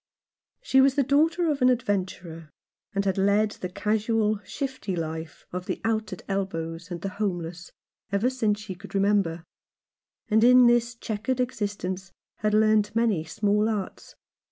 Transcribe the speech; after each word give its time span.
She 0.63 0.81
was 0.81 0.95
the 0.95 1.03
daughter 1.03 1.47
of 1.51 1.61
an 1.61 1.69
adventurer, 1.69 2.49
and 2.95 3.05
had 3.05 3.19
led 3.19 3.51
the 3.51 3.69
casual, 3.69 4.39
shifty 4.43 4.95
life 4.95 5.45
of 5.53 5.67
the 5.67 5.79
out 5.83 6.11
at 6.11 6.23
elbows 6.27 6.89
and 6.89 6.99
the 7.01 7.09
homeless 7.21 7.71
ever 8.11 8.27
since 8.31 8.59
she 8.59 8.73
could 8.73 8.95
remember; 8.95 9.43
and 10.27 10.43
in 10.43 10.65
this 10.65 10.95
chequered 10.95 11.39
existence 11.39 12.11
had 12.37 12.55
learnt 12.55 12.95
many 12.95 13.23
small 13.23 13.69
arts. 13.69 14.15